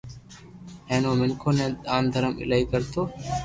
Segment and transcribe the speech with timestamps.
[0.89, 3.01] ھين او منيکون ني دان درم ايلائي ڪرتو